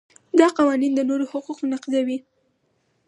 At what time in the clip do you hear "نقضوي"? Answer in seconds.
1.73-2.17